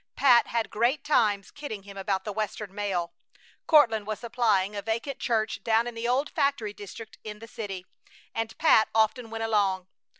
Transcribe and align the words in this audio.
Pat 0.15 0.47
had 0.47 0.71
great 0.71 1.03
times 1.03 1.51
kidding 1.51 1.83
him 1.83 1.95
about 1.95 2.23
the 2.23 2.33
Western 2.33 2.73
mail. 2.73 3.13
Courtland 3.67 4.07
was 4.07 4.17
supplying 4.21 4.75
a 4.75 4.81
vacant 4.81 5.19
church 5.19 5.63
down 5.63 5.85
in 5.85 5.93
the 5.93 6.07
old 6.07 6.31
factory 6.31 6.73
district 6.73 7.19
in 7.23 7.37
the 7.37 7.47
city, 7.47 7.85
and 8.33 8.57
Pat 8.57 8.87
often 8.95 9.29
went 9.29 9.43
along. 9.43 9.85